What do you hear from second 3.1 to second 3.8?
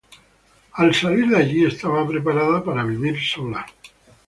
sola.